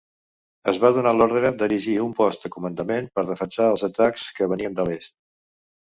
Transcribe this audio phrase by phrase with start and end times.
[0.71, 4.81] Es va donar l'ordre d'erigir un post de comandament per defensar els atacs que venien
[4.81, 5.19] de l'est.